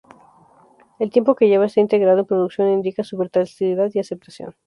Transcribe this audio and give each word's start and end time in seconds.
El 0.97 1.11
tiempo 1.11 1.35
que 1.35 1.47
lleva 1.47 1.67
este 1.67 1.79
integrado 1.79 2.21
en 2.21 2.25
producción 2.25 2.67
indica 2.71 3.03
su 3.03 3.17
versatilidad 3.19 3.91
y 3.93 3.99
aceptación. 3.99 4.55